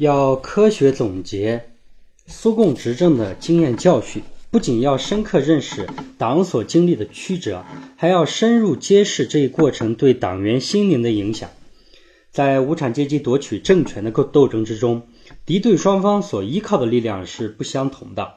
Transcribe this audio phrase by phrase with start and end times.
[0.00, 1.72] 要科学总结
[2.26, 5.86] 苏共执政的经验教训，不仅要深刻认识
[6.16, 7.66] 党所经历的曲折，
[7.98, 11.50] 还要深入揭示这一过程对党员心灵的影响。
[12.30, 15.02] 在无产阶级夺取政权的斗争之中，
[15.44, 18.36] 敌对双方所依靠的力量是不相同的。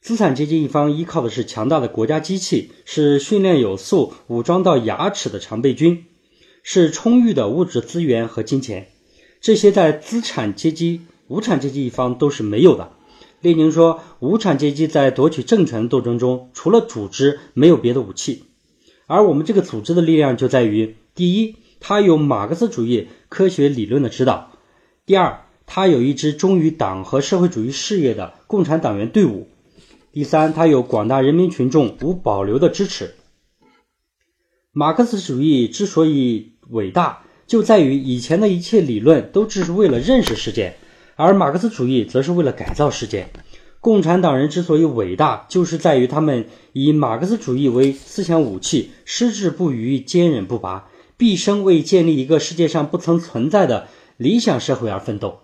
[0.00, 6.04] 资产阶级一方依靠的是强大的国家机器，是训练有素、武装到牙齿的常备军，
[6.62, 8.86] 是充裕的物质资源和金钱。
[9.42, 12.92] 这些在资产阶级、无产阶级一方都是没有的。
[13.40, 18.44] 列宁说，无产阶级在夺取政权斗争中，除了组织，没有别的武器。
[19.08, 24.52] 而我们这个组织的力量就在于：第一，它有马克思主义科学理论的指导；
[25.06, 29.48] 第二，它有一支忠于党和社会主义事业的共产党员队伍；
[30.12, 33.16] 第三，它有广大人民群众无保留的支持。
[34.70, 37.21] 马克思主义之所以伟大。
[37.46, 40.74] 就在于以前的一切理论都只是为了认识世界，
[41.16, 43.28] 而马克思主义则是为了改造世界。
[43.80, 55.40] 共产党人之所以伟大，就是在于他们以马克思主义为思想武器，矢志不渝，坚韧不拔，毕生为建立一个世界上不曾存在的理想社会而奋斗。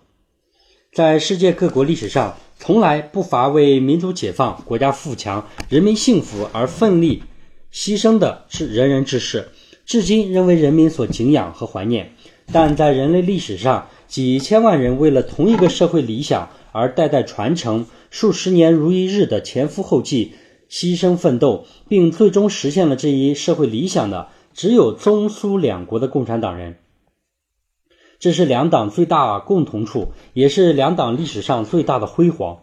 [0.93, 7.25] 在世界各国历史上，从来不乏为民族解放、国家富强、人民幸福而奋力
[7.73, 9.49] 牺牲的是仁人志士。
[9.89, 12.13] 至今仍为人民所敬仰和怀念，
[12.53, 20.35] 但在人类历史上，几千万人为了同一个社会理想而代代传承，数十年如一日的前赴后继、
[20.69, 26.77] 牺牲奋斗，并最终实现了这一社会理想的，只有中苏两国的共产党人。
[28.19, 32.59] 这是两党最大共同处，也是两党历史上最大的辉煌。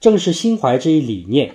[0.00, 1.54] 正是心怀这一理念。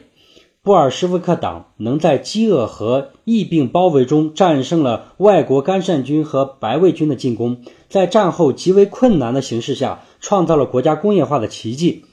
[0.66, 7.58] 布尔什维克党能在饥饿和疫病包围中战胜了外国干涉军和白卫军的进攻，
[7.90, 12.06] 在战后极为困难的形势下创造了国家工业化的奇迹。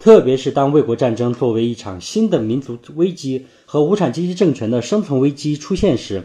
[0.00, 6.24] 特别是当卫国战争作为一场新的民族危机和无产阶级政权的生存危机出现时，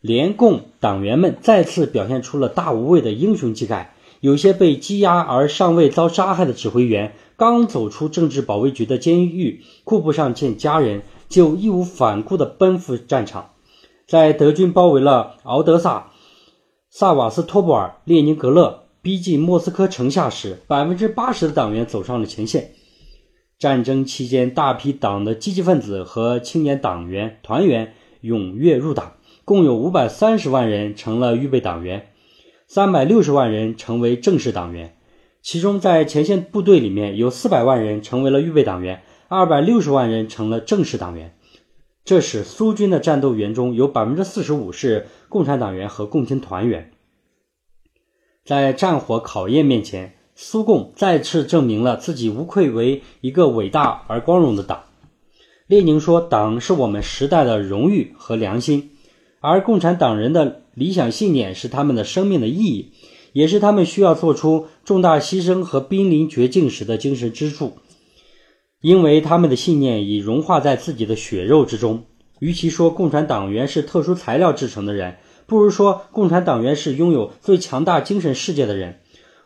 [0.00, 3.93] 联共党员们再次表现出了大无畏的英雄气概。
[4.24, 7.12] 有些被羁押而尚未遭杀害的指挥员。
[7.36, 13.50] 刚走出政治保卫局的监狱，顾不上见家人，就义无反顾地奔赴战场。
[14.08, 16.12] 在德军包围了敖德萨、
[16.88, 22.70] 萨瓦斯托波尔、列宁格勒，逼近莫斯科城下时，百分之八十的党员走上了前线。
[23.58, 27.92] 战争期间，大批党的积极分子和青年党员团员
[28.22, 29.12] 踊跃入党，
[29.44, 32.06] 共有五百三十万人成了预备党员，
[32.66, 34.96] 三百六十万人成为正式党员。
[35.42, 41.36] 其中，在前线部队里面有四百万人成为了预备党员，二百六十万人成了正式党员。
[42.04, 46.92] 这使苏军的战斗员中有百分之四十五是共产党员和共青团员。
[48.44, 54.84] 在战火考验面前，苏共再次证明了自己无愧为一个伟大而光荣的党。
[55.66, 58.90] 列宁说：“党是我们时代的荣誉和良心，
[59.44, 62.92] 而共产党人的理想信念是他们的生命的意义。”
[63.34, 67.72] 也是他们需要做出重大牺牲和濒临绝境时的精神支柱，
[68.80, 72.04] 因为他们的信念已融化在自己的血肉之中。
[72.38, 75.16] 与其说共产党员是特殊材料制成的人，
[75.48, 79.00] 不如说共产党员是拥有最强大精神世界的人。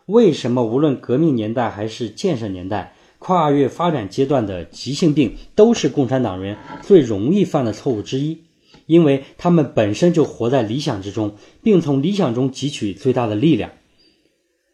[0.04, 8.42] 为什么无论革命年代还是建设年代，跨越发展阶段的急性病都是共产党员最容易犯的错误之一？
[8.88, 13.70] 因为他们本身就活在理想之中，并从理想中汲取最大的力量。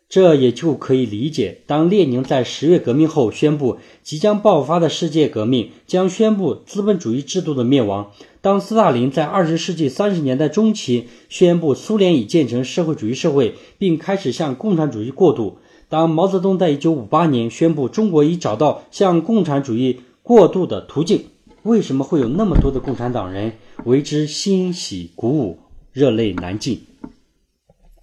[0.08, 15.58] 这也就可以理解，当列宁在十月革命后宣布即将爆发的世界革命将宣布资本主义制度的灭亡；当斯大林在二十世纪三十年代中期宣布苏联已建成社会主义社会，并开始向共产主义过渡；
[15.88, 21.24] 当毛泽东在一九五八年宣布中国已找到向共产主义过渡的途径，
[21.64, 25.58] 为什么会有那么多的共产党人为之欣喜鼓舞、
[25.92, 26.80] 热泪难尽？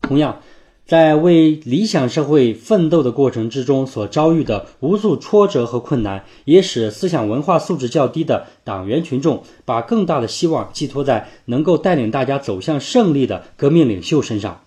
[0.02, 0.42] 同样。
[0.84, 14.66] 在为理想社会奋斗的过程之中所遭遇的无数挫折和困难，也使思想文化素质较低的党员群众把更大的希望寄托在能够带领大家走向胜利的革命领袖身上，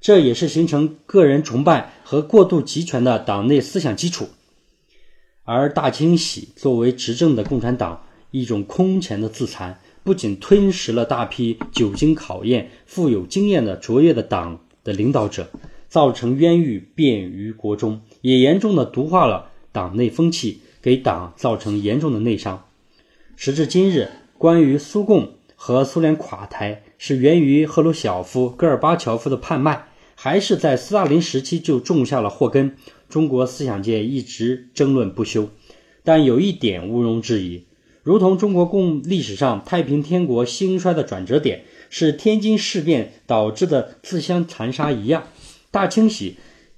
[0.00, 4.28] 这也是形成个人崇拜和过度集权的党内思想基础。
[5.44, 14.60] 而大清洗作为执政的共产党一种空前的自残，不仅吞食了大批久经考验、富有经验的卓越的党。
[14.84, 15.50] 的领导者
[15.88, 22.68] 造成冤狱遍于国中，也严重的毒化了党内风气，给党造成严重的内伤。
[23.34, 24.08] 时至今日，
[24.38, 32.76] 关于苏共和苏联垮台是源于赫鲁晓夫、戈尔巴乔夫的叛卖，还是在斯大林时期就种下了祸根，
[33.08, 35.50] 中国思想界一直争论不休。
[36.04, 37.64] 但有一点毋庸置疑，
[38.06, 45.26] 如同中国共历史上太平天国兴衰的转折点是天津事变导致的自相残杀一样，
[45.72, 46.36] 大清洗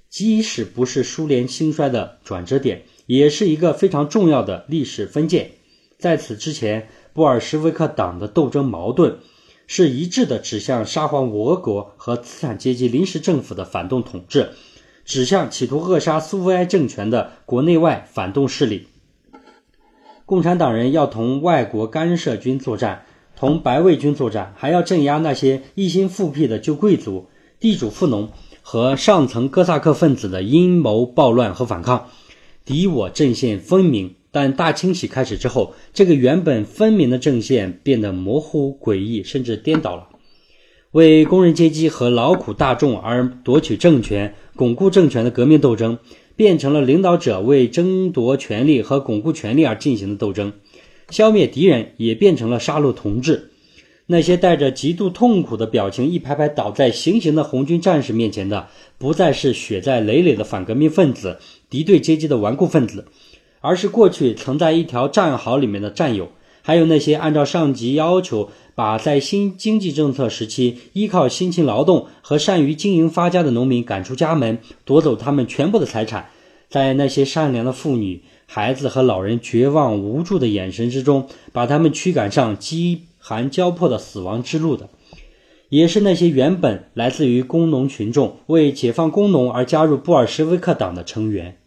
[0.09, 5.51] 即使不是苏联兴衰的转折点，也是一个非常重要的历史分界。
[5.99, 9.19] 在此之前，布尔什维克党的斗争矛盾
[9.67, 14.49] 是一致的，指向沙皇俄国和资产阶级临时政府的反动统治，
[15.05, 18.87] 指向企图扼杀苏维埃政权的国内外反动势力。
[20.29, 23.03] 共产党人要同外国干涉军作战，
[23.35, 27.25] 同白卫军作战，还要镇压那些一心复辟的旧贵族、
[27.59, 28.29] 地主富农
[28.61, 32.09] 和上层哥萨克分子的阴谋暴乱和反抗，
[32.63, 34.13] 敌我阵线分明。
[34.29, 40.09] 但大清洗开始之后，这个原本分明的阵线变得模糊、诡异，甚至颠倒了。
[40.91, 45.97] 为工人阶级和劳苦大众而夺取政权、巩固政权的革命斗争。
[46.39, 50.53] 变成了领导者为争夺权力和巩固权力而进行的斗争，
[51.09, 53.51] 消灭敌人也变成了杀戮同志。
[54.05, 61.39] 那些带着极度痛苦的表情一排排倒在行刑的红军战士面前的，不再是血债累累的反革命分子、
[61.69, 63.03] 敌对阶级的顽固分子，
[63.59, 66.29] 而是过去曾在一条战壕里面的战友，
[66.61, 68.49] 还有那些按照上级要求。
[68.75, 76.29] 把在新经济政策时期依靠辛勤劳动和善于经营发家的农民赶出家门，夺走他们全部的财产，
[76.69, 84.87] 在那些善良的妇女、孩子和老人绝望无助的眼神之中，把他们驱赶上饥寒交迫的死亡之路的，
[85.67, 91.57] 也是那些原本来自于工农群众为解放工农而加入布尔什维克党的成员。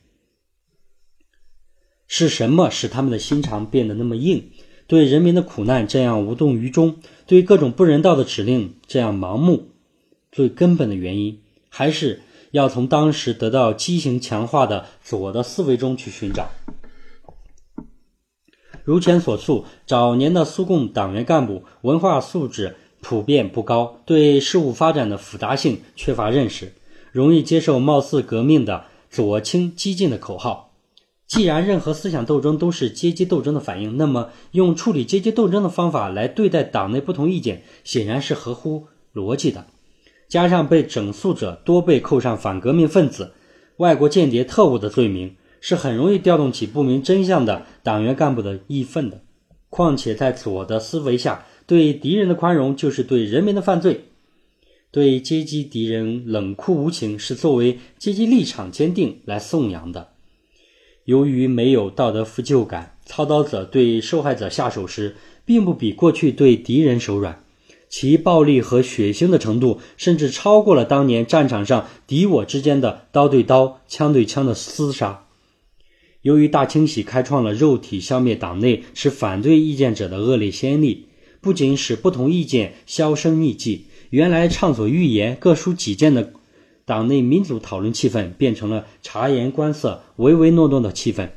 [2.07, 4.51] 是什么使他们的心肠变得那么硬？
[4.93, 6.97] 对人民的苦难这样无动于衷，
[7.27, 9.69] 对各种不人道的指令这样盲目，
[10.31, 11.41] 最根本的原因
[11.71, 16.51] 还是要从当时得到畸形强化的左的思维中去寻找。
[18.85, 26.75] 如前所述，早年的苏共党员干部文化素质普遍不高，对事物发展的复杂性缺乏认识，
[27.13, 30.72] 容易接受貌似革命的左倾激进的口号。
[31.33, 39.65] 既然任何思想斗争都是阶级斗争的反应，那么用处理阶级斗争的方法来对待党内不同意见，显然是合乎逻辑的。
[40.29, 43.33] 加上被整肃者多被扣上反革命分子、
[43.79, 49.23] 外国间谍特务的罪名，是很容易调动起不明真相的党员干部的义愤的。
[49.71, 54.09] 况且在左的思维下，对敌人的宽容就是对人民的犯罪，
[54.91, 60.12] 对阶级敌人冷酷无情是作为阶级立场坚定来颂扬的。
[61.05, 67.43] 由于没有道德负疚感，操刀者对受害者下手时，并不比过去对敌人手软，
[67.89, 75.25] 其暴力和血腥的程度，甚至超过了当年战场上敌我之间的刀对刀、枪对枪的厮杀。
[76.23, 81.07] 由于大清洗开创了肉体消灭党内持反对意见者的恶劣先例，
[81.41, 86.33] 不仅使不同意见销声匿迹，原来畅所欲言、各抒己见的。
[86.93, 91.31] 党内民主讨论气氛变成了察言观色、唯唯诺诺的气氛，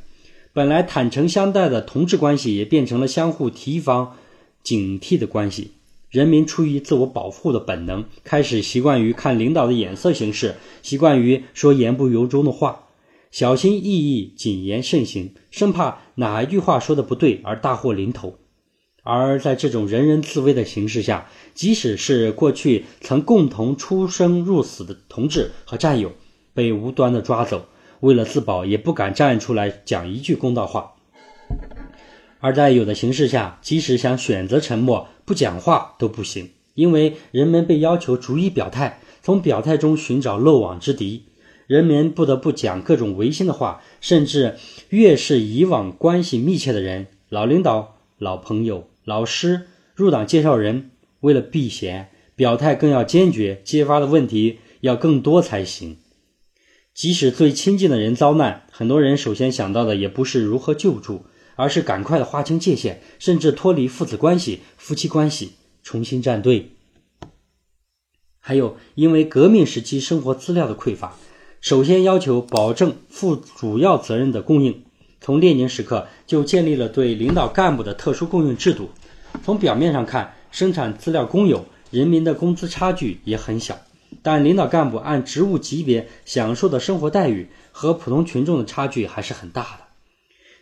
[0.51, 4.17] 本来坦诚相待的同志关系也变成了相互提防、
[4.63, 5.71] 警惕的关系。
[6.09, 12.87] 人民出于自我保护的本能，开始习惯于看领导的眼色行事，习惯于说言不由衷的话，
[13.31, 18.35] 小心翼翼、谨言慎行，生怕哪一句话说的不对而大祸临头。
[19.07, 26.11] 而在这种人人自危的形势下，即使是过去曾共同出生入死的同志和战友，
[26.55, 27.67] 被无端的抓走，
[27.99, 30.93] 为了自保，也不敢站出来讲一句公道话。
[32.39, 41.25] 而在有的形势下，即使想选择沉默不讲话都不行，因为人们被要求逐一表态，从表态中寻找漏网之敌，
[41.67, 44.55] 人民不得不讲各种违心的话，甚至
[44.89, 48.87] 越是以往关系密切的人，老领导、老朋友。
[49.05, 55.97] 老师、入党介绍人，为了避嫌，表态更要坚决，揭发的问题要更多才行。
[56.91, 65.51] 即使最亲近的人遭难，很多人首先想到的也不是如何救助，而是赶快的划清界限，甚至脱离父子关系、夫妻关系，
[65.83, 66.71] 重新站队。
[68.39, 71.15] 还有，因为革命时期生活资料的匮乏，
[71.61, 74.84] 首先要求保证负主要责任的供应。
[75.25, 78.91] 从列宁时刻就建立了对领导干部的特殊供应制度。
[79.43, 83.75] 从表面上看，生产资料公有，人民的工资差距也很小，
[84.21, 89.85] 但领导干部按职务级别享受的生活待遇和普通群众的差距还是很大的。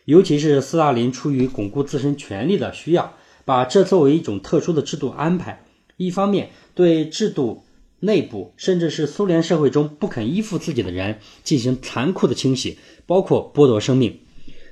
[0.05, 3.11] 尤其是斯大林出于巩固自身权力的需要，
[3.43, 5.61] 把这作为一种特殊的制度安排。
[5.97, 7.65] 一方面对制度
[7.99, 14.19] 内部，甚至是苏联社会中不肯依附自己的人进行残酷的清洗，包括剥夺生命。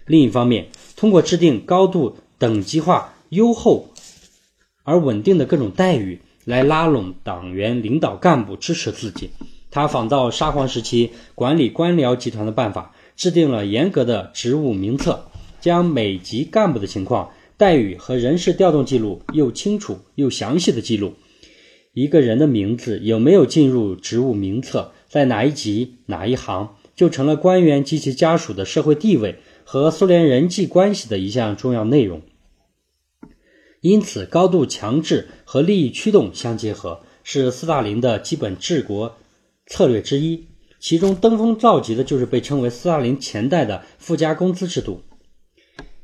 [0.05, 3.89] 另一方面，通过制定高度等级化、优厚
[4.83, 9.29] 而稳定的各种待遇，来拉拢党员领导干部支持自己。
[9.69, 15.25] 他仿照沙皇时期管理官僚集团的办法，制定了严格的职务名册，
[15.61, 21.13] 将每级干部的情况、待遇和人事调动记录又清楚又详细的记录。
[21.93, 29.37] 一个人的名字有没有进入职务名册，在哪一级哪一行，就成了官员及其家属的社会地位
[29.71, 32.21] 和苏联人际关系的一项重要内容。
[33.79, 39.15] 因此，高度强制和利益驱动相结合，是斯大林的基本治国。
[39.67, 40.47] 策略之一，
[40.81, 45.03] 其中登峰造极的就是被称为斯大林前代的附加工资制度，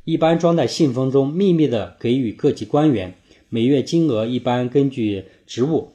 [0.05, 3.15] 一般装在信封中，秘密的给予各级官员，
[3.50, 5.91] 每月金额一般根据职务，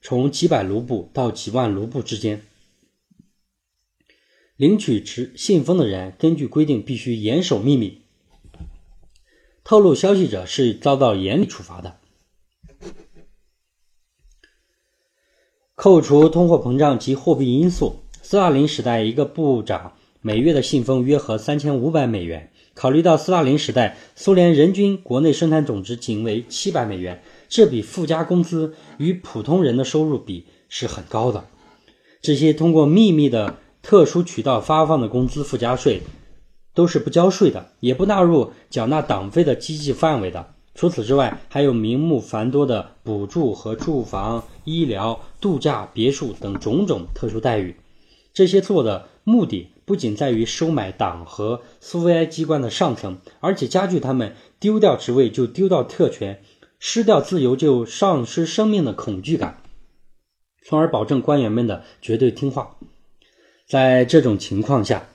[0.00, 2.42] 从几百卢布到几万卢布之间。
[4.62, 8.02] 领取持信封的人根据规定必须严守秘密，
[9.64, 11.96] 透露消息者是遭到严厉处罚的。
[15.74, 22.52] 扣除通货膨胀及货币因素，斯大林时代一个部长每月的信封约合三千五百美元。
[22.72, 31.48] 考虑到斯大林时代苏联人均国内生产总值仅为七百美元，这笔附加工资与普通人的收入比是很高的。
[32.20, 36.02] 这些通过秘密的特殊渠道发放的工资附加税，
[36.72, 40.54] 都是不交税的，也不纳入缴纳党费的积计范围的。
[40.74, 47.76] 除此之外，还有名目繁多的补助和住房、医疗、度假别墅等种种特殊待遇。
[48.32, 56.40] 这些做的目的不仅在于收买党和苏维埃机关的上层，而且加剧他们丢掉职位就丢掉特权、
[56.78, 59.60] 失掉自由就丧失生命的恐惧感，
[60.64, 62.76] 从而保证官员们的绝对听话。
[63.72, 65.08] 在这种情况下，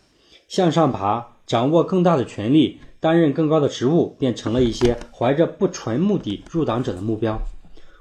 [0.48, 2.80] 向上爬，掌握更大的权力。
[3.00, 7.40] 担任更高的职务，便成了一些怀着不纯目的入党者的目标。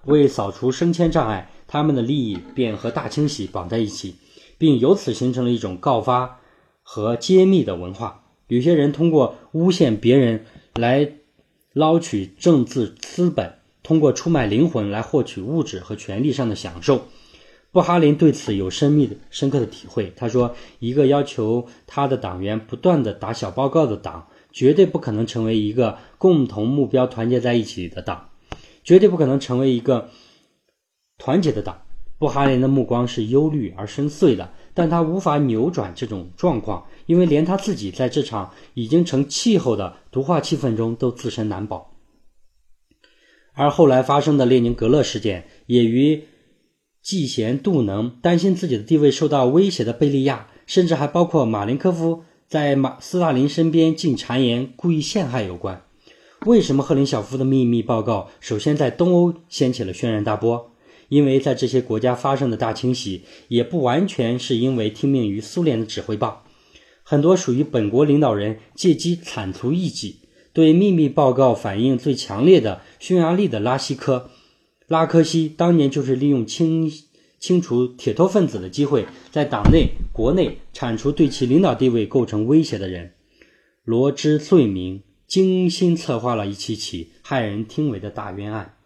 [0.07, 4.15] 为扫除升迁障碍，他们的利益便和大清洗绑在一起，
[4.57, 6.41] 并由此形成了一种告发
[6.83, 8.25] 和揭秘的文化。
[8.49, 11.13] 有些人通过诬陷别人来
[11.75, 17.03] 捞取政治资本，通过出卖灵魂来获取物质和权力上的享受。
[17.77, 20.11] 布哈林对此有深密的、深刻的体会。
[20.17, 28.31] 他说：“一个要求他的党员不断的打小报告的党。”绝对不可能成为一个共同目标团结在一起的党，
[28.83, 30.09] 绝对不可能成为一个
[31.19, 31.83] 团结的党。
[32.19, 41.95] 布哈林的目光是忧虑而深邃的，但他无法扭转这种状况，因为连他自己在这场已经成气候的毒化气氛中都自身难保。
[43.53, 46.25] 而后来发生的列宁格勒事件，也与
[47.07, 52.25] 嫉贤妒能、担心自己的地位受到威胁的贝利亚，甚至还包括马林科夫。
[52.49, 55.85] 在马斯大林身边进谗言、故意陷害有关。
[56.47, 60.73] 为什么赫林晓夫的秘密报告首先在东欧掀起了轩然大波？
[61.09, 66.43] 因为在这些国家发生的大清洗，也不完全是因为听命于苏联的指挥棒。
[67.05, 70.17] 很多属于本国领导人借机铲除异己。
[70.53, 74.31] 对秘密报告反应最强烈的匈牙利的拉希科、
[74.89, 76.93] 拉科西，当年就是利用清。
[77.39, 83.13] 清除铁托分子的机会，在党内、国内铲除对其领导地位构成威胁的人，
[83.85, 88.77] 罗织罪名，精心策划了一起起骇人听闻的大冤案。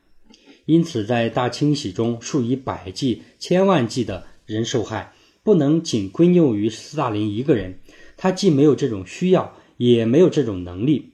[0.66, 5.12] 因此，在大清洗中，数以百计、千万计的人受害，
[5.44, 7.78] 不能仅归咎于斯大林一个人。
[8.16, 11.12] 他既没有这种需要，也没有这种能力，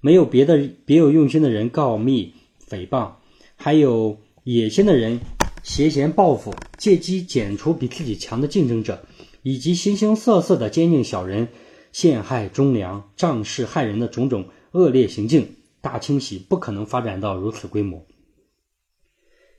[0.00, 2.32] 没有别的别有用心的人告密
[2.68, 3.12] 诽谤，
[3.56, 4.18] 还有
[4.50, 5.20] 野心的人。
[5.62, 9.04] 邪嫌报复，借机剪除比自己强的竞争者，
[9.42, 11.48] 以及形形色色的奸佞小人
[11.92, 18.06] 陷害忠良、仗势害人的种种恶劣行径，大清洗不可能发展到如此规模。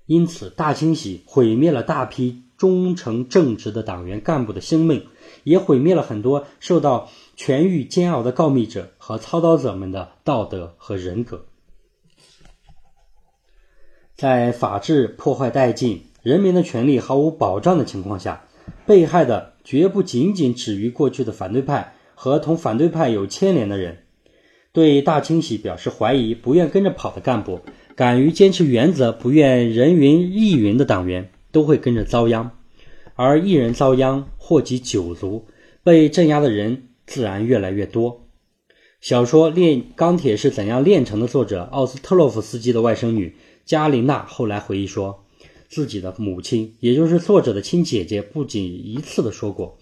[0.08, 5.06] 因此，大清洗毁灭了大批忠诚正直的党员干部的生命，
[5.44, 11.46] 也毁灭了很多受到权欲煎熬的告密者和操刀者们的道德和人格。
[14.20, 18.44] 在法治破坏殆尽、人民的权利毫无保障的情况下，
[18.86, 24.00] 被害的绝不仅仅止于过去的反对派和同反对派有牵连的人。
[24.74, 27.62] 对大清洗表示怀疑、不愿跟着跑的干部，
[27.96, 32.52] 敢于坚持原则、不愿人云亦云的党员，都会跟着遭殃。
[33.16, 35.46] 而一人遭殃，祸及九族，
[35.82, 38.26] 被镇压的人自然越来越多。
[39.00, 43.38] 小说《炼钢铁是怎样炼成的》作者奥斯特洛夫斯基的外甥女。
[43.70, 45.26] 加琳娜后来回忆说
[45.70, 49.78] ：“自己的母亲，也就是作者的亲姐姐，不仅一次的说过，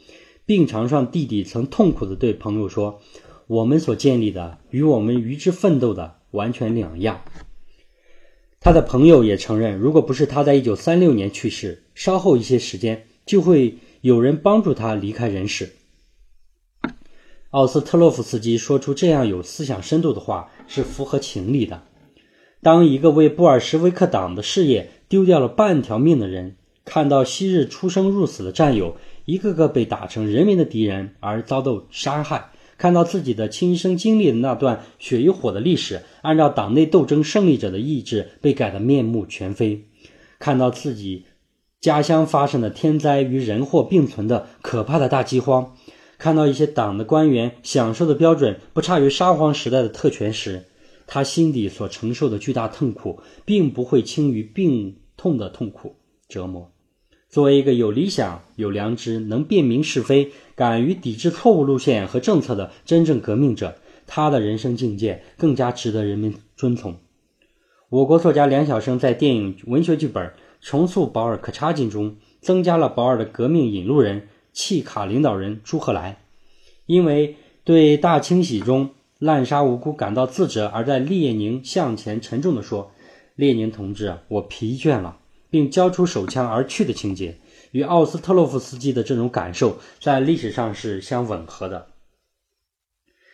[0.45, 2.99] 病床上弟弟曾痛苦的对朋友说
[3.47, 7.21] ：“我们所建立的与我们与之奋斗的完全两样。”
[8.59, 15.71] 他的朋友也承认，如果不是他在一九三六年去世，稍后一些时间就会有人帮助他离开人世。
[17.51, 21.83] 奥斯特洛夫斯基说出这样有思想深度的话，是符合情理的。
[22.61, 39.85] 当一个为布尔什维克党的事业丢掉了半条命的人，看到昔日出生入死的战友一个个被打成人民的敌人而遭到杀害，看到自己的亲身经历的那段血与火的历史按照党内斗争胜利者的意志被改得面目全非，
[40.39, 41.25] 看到自己
[41.79, 45.75] 家乡发生的天灾与人祸并存的可怕的大饥荒。
[46.17, 50.65] 看到一些党的官员享受的标准不差于沙皇时代的特权时，
[51.07, 55.95] 他心底所承受的巨大痛苦，并不会轻于病痛的痛苦
[56.29, 56.69] 折磨。
[57.29, 66.95] 作为一个有理想、有良知、能辨明是非、敢于抵制错误路线和政策的真正革命者，他的人生境界更加值得人民遵从。
[67.89, 70.27] 我国作家梁晓声在电影文学剧本
[70.61, 74.27] 《重塑保尔·柯察金》中，增加了保尔的革命引路人。
[74.53, 76.23] 契卡领导人朱赫来，
[76.87, 82.91] 因为对大清洗中滥杀无辜感到自责，而在列宁向前沉重地说
[83.35, 85.19] ：“列宁同志，我疲倦了，
[85.49, 87.39] 并交出手枪而去的情节，
[87.71, 91.87] 与奥斯特洛夫斯基的这种感受在历史上是相吻合的。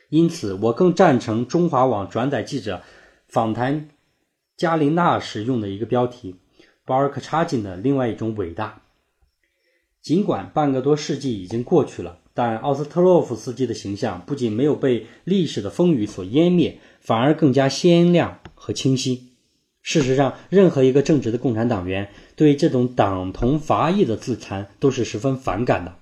[0.10, 2.82] 因此，我更赞成中华网转载记者
[3.28, 3.90] 访谈
[4.56, 6.36] 加林娜时用的一个标题：
[6.86, 8.82] 保尔·柯察金的另外一种伟大。”
[10.02, 19.34] 尽管半个多世纪已经过去了，但奥斯特洛夫斯基的形象不仅没有被历史的风雨所湮灭，反而更加鲜亮和清晰。
[19.82, 25.96] 事实上，任何一个正直的共产党员对这种党同伐异的自残都是十分反感的，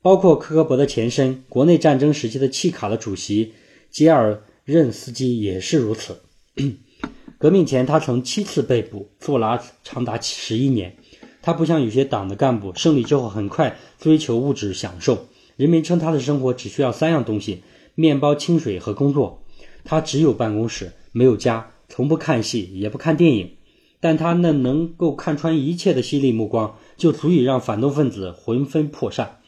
[0.00, 3.52] 包括克格勃的前身、国内战争时期的契卡的主席
[3.90, 6.22] 吉尔任斯基也是如此。
[7.38, 10.96] 革命前，他曾七次被捕，坐牢长达十一年。
[11.42, 15.26] 他不像有些党的干部，胜利之后很快追求物质享受。
[15.56, 17.62] 人民称他的生活只需要三样东西：
[17.94, 19.42] 面包、清水和工作。
[19.84, 23.56] 他只有办公室，没有家，从不看戏，也不看电影。
[24.00, 29.38] 但他那能够看穿一切的犀利目光，就足以让反动分子魂飞魄散。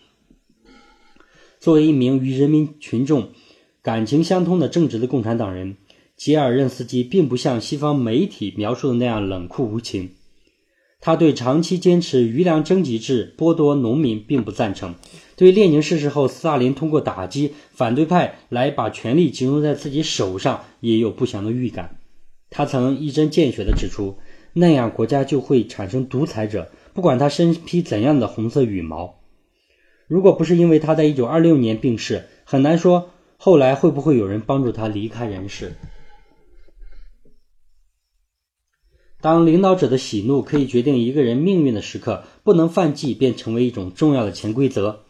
[1.59, 3.31] 作为一名与人民群众
[3.83, 5.77] 感情相通的正直的共产党人，
[6.17, 10.11] 吉尔任斯基并不像西方媒体描述的那样冷酷无情。
[11.05, 14.95] 他对长期坚持余粮征集制剥夺农民并不赞成，
[15.37, 21.99] 对列宁逝世后斯大林通过打击反对派来把权力集中在自己手上也有不祥的预感。
[22.49, 24.17] 他曾一针见血地指出，
[24.55, 29.21] 那样国家就会产生独裁者，不管他身披怎样的红色羽毛。
[30.07, 35.75] 如果不是因为他在1926年病逝，很难说后来会不会有人帮助他离开人世。
[39.25, 45.01] 当领导者的喜怒可以决定一个人命运的时刻，不能犯忌便成为一种重要的潜规则。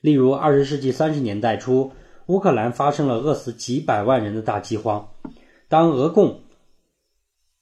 [0.00, 1.92] 例如，二十世纪三十年代初，
[2.28, 5.06] 乌克兰发生了饿死几百万人的大饥荒。
[5.68, 6.40] 当俄共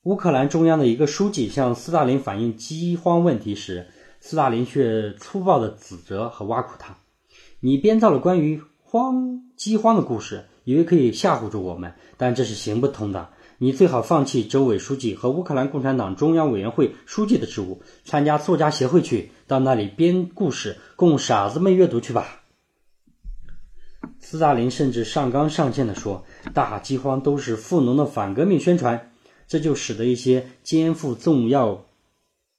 [0.05, 3.89] 乌克兰中央的一个书记向斯大林反映饥荒问题时，
[4.21, 6.97] 斯大林却粗暴地指责和挖苦他
[7.59, 13.29] ：“你编造了关于荒饥荒的故事，以为可以吓唬住我们，但这是行不通的。”
[13.63, 22.41] 你最好放弃州委书记和乌克兰共产党中央委员会书记的职务，参加作家协会去，到那里编故事供傻子们阅读去吧。
[24.19, 29.13] 斯大林甚至上纲上线的说，大饥荒都是富农的反革命宣传，
[29.47, 31.85] 这就使得一些肩负重要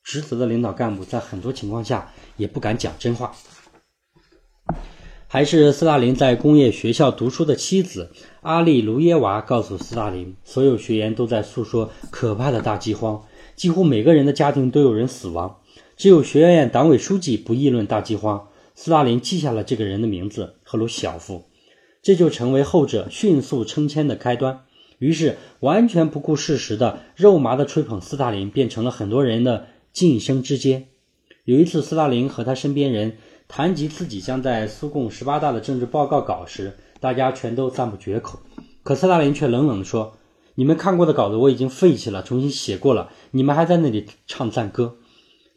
[0.04, 3.32] 职责的领导干部在很多情况下也不敢讲真话。
[5.28, 13.24] 还是斯大林在工业学校读书的妻子阿利卢耶娃告诉斯大林，所有学员都在诉说可怕的大饥荒，
[13.56, 15.60] 几乎每个人的家庭都有人死亡，
[15.96, 18.48] 只有学院党委书记不议论大饥荒。
[18.74, 21.44] 斯大林记下了这个人的名字赫鲁晓夫，
[22.02, 24.62] 这就成为后者迅速升迁的开端。
[24.98, 30.88] 于是，完全不顾事实的肉麻的吹捧斯大林，变成了很多人的晋升之阶。
[31.44, 33.18] 有一次，斯大林和他身边人。
[33.54, 36.72] 谈及自己将在苏共十八大的政治报告稿时，
[37.02, 38.40] 大家全都赞不绝口。
[38.84, 40.14] 可斯大林却冷冷地说
[40.56, 43.12] ：“你们看过的稿子我已经废弃了，重新写过了。
[43.32, 44.96] 你们还在那里唱赞歌。”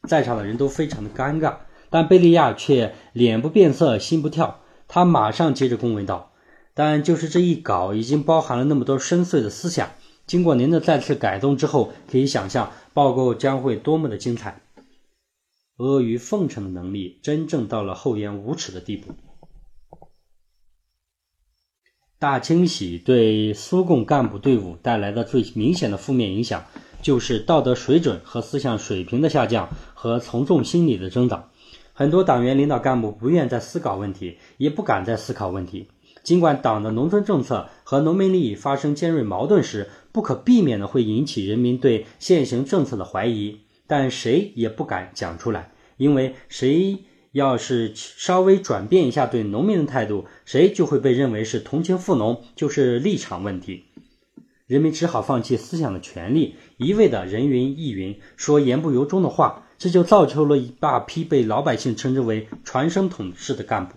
[0.08, 1.56] 在场的人都非常的尴尬，
[1.88, 4.60] 但贝利亚却脸不变色，心不跳。
[4.88, 6.32] 他马上接着恭维道
[6.74, 9.90] ：“但就是这一稿已经包含了那么多深邃的思想，
[10.26, 14.60] 经过您的再次改动之后，可以想象报告将会多么的精彩。”
[15.78, 19.14] 阿谀奉承的能力真正到了厚颜无耻的地步。
[22.24, 26.64] 大清洗对苏共干部队伍带来的最明显的负面影响，
[27.02, 31.50] 就是道德水准和思想水平的下降和从众心理的增长。
[31.92, 35.88] 很多党员领导干部不愿再思考问题，也不敢再思考问题。
[36.22, 47.00] 尽管党的农村政策和农民利益发生尖锐矛盾时，不可避免的会引起人民对现行政策的怀疑，但谁也不敢讲出来，因为谁。
[47.34, 53.86] 要是稍微转变一下对农民的态度，谁就会被认为是同情富农，就是立场问题。
[54.68, 63.96] 人民只好放弃思想的权利，一味的人云亦云，说言不由衷的话，这就造就了一大批被老百姓称之为“传声筒式”的干部。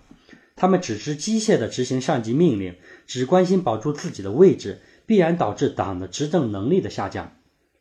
[0.56, 2.74] 他们只知机械地执行上级命令，
[3.06, 7.34] 只关心保住自己的位置，必然导致党的执政能力的下降。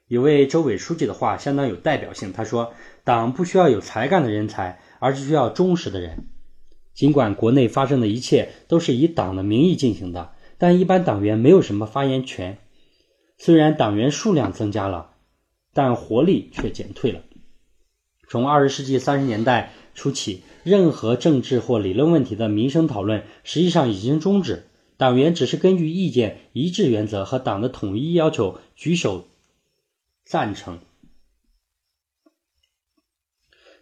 [0.08, 6.28] 有位州委书记的话相当有代表性，他说：“党不需要有才干的人才。”而是需要忠实的人。
[6.94, 12.58] 尽管国内发生的一切都是以党的名义进行的，但一般党员没有什么发言权。
[13.38, 15.12] 虽然党员数量增加了，
[15.74, 17.22] 但活力却减退了。
[18.28, 24.66] 从二十世纪三十年代初起，任何政治或理论问题的民生讨论实际上已经终止，
[24.98, 29.28] 党员只是根据意见一致原则和党的统一要求举手
[30.26, 30.80] 赞成。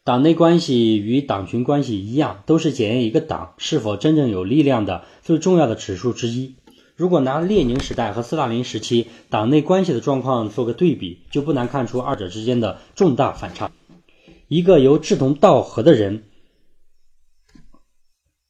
[0.06, 6.54] 党内关系与党群关系一样，都是检验一个党是否真正有力量的最重要的指数之一。
[6.96, 13.72] 如果拿列宁时代和斯大林时期党内关系的状况做个对比，就不难看出二者之间的重大反差。
[14.48, 16.26] 一个由志同道合的人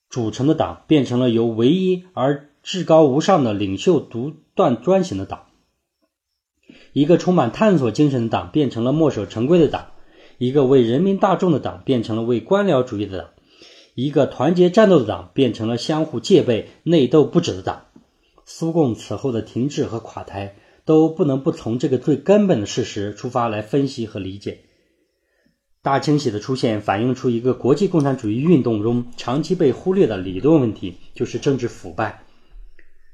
[0.10, 5.46] 组成的党，变成了由唯一而至高无上的领袖独断专行的党；
[6.92, 9.92] 一个充满探索精神的党，变成了墨守成规的党。
[10.38, 13.30] 一个为人民大众的党变成了为官僚主义的党，
[13.94, 17.86] 一个团结战斗的党变成了相互戒备、内斗不止的党。
[18.46, 24.60] 苏共此后的停滞和垮台，都不能不从这个最根本的事实出发来分析和理解。
[25.82, 32.24] 大清洗的出现，反映出一个国际共产主义运动中长期被忽略的理论问题，就是政治腐败。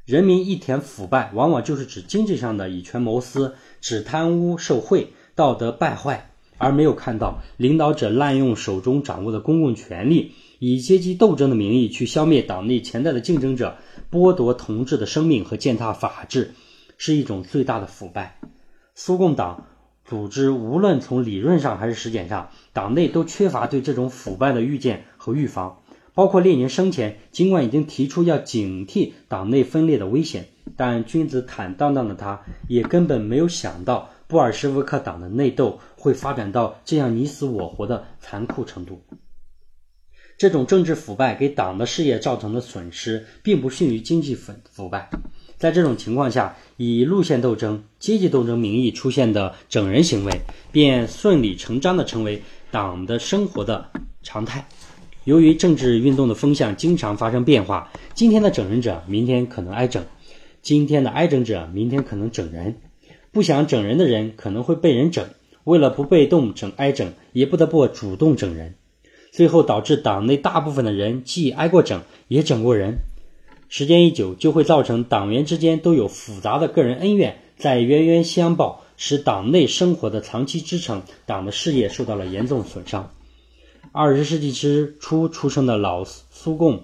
[0.05, 6.30] 人民一填腐败，往往就是指经济上的以权谋私、指贪污受贿、道德败坏。
[6.61, 13.77] 而没有看到领导者滥用手中掌握的公共权力，以阶级斗争的名义去消灭党内潜在的竞争者，
[14.11, 16.51] 剥夺同志的生命和践踏法治，
[16.99, 18.39] 是一种最大的腐败。
[18.93, 19.65] 苏共党
[20.05, 25.79] 组织无论从理论上还是实践上，党内都缺乏对这种腐败的预见和预防。
[26.13, 34.09] 包括列宁生前，尽管已经提出要警惕党内分裂的危险，但君子坦荡荡的他，也根本没有想到。
[34.27, 39.03] 布尔什维克党的内斗会发展到这样你死我活的残酷程度。
[40.35, 45.07] 这种政治腐败给党的事业造成的损失，并不逊于经济腐腐败。
[45.59, 53.87] 在这种情况下，以路线斗争、阶级斗争名义出现的整人行为，便顺理成章地成为党的生活的
[54.23, 54.67] 常态。
[55.25, 60.01] 由于政治运动的风向经常发生变化，今天的整人者，明天可能挨整；
[60.63, 62.81] 今天的挨整者，明天可能整人。
[63.31, 65.29] 不想整人的人可能会被人整，
[65.63, 68.75] 为了不被动整挨整，也不得不主动整人，
[69.31, 72.97] 最后导致党内大部分的人既挨过整，也整过人。
[73.69, 83.13] 时间一久，就会造成党员之间都有复杂的个人恩怨在冤冤相报，使党内生活的长期支撑、党的事业受到了严重损伤。
[83.93, 86.83] 二十世纪之初出生的老苏共。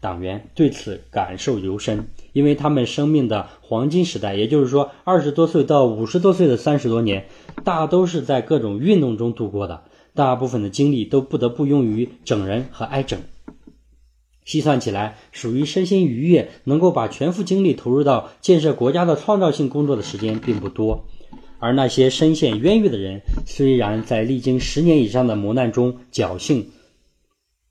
[0.00, 7.28] 党员对此感受尤深，因为他们生命的黄金时代，也就是说二十多岁到五十多岁的三十多年，
[7.64, 13.18] 大都是在各种运动中度过的，大部分的精力都不得不用于整人和挨整。
[14.44, 21.06] 细算起来，属于身心愉悦，能够把全副精力投入到建设国家的创造性工作的时间并不多。
[21.58, 26.68] 而那些身陷冤狱的人，虽然在历经十年以上的磨难中侥幸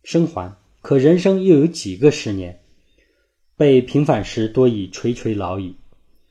[0.03, 0.57] 生还。
[0.81, 2.61] 可人生又有几个十年？
[3.57, 5.75] 被平反时多已垂垂老矣。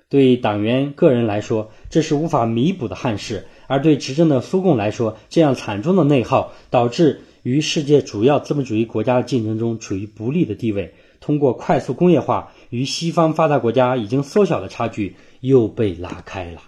[0.08, 10.94] 对党员个人来说，这是无法弥补的憾事；而对执政的苏共来说，这样惨重的内耗，导致于世界主要资本主义国家的竞争中处于不利的地位。
[11.20, 16.60] 通过快速工业化，与西方发达国家已经缩小的差距又被拉开了。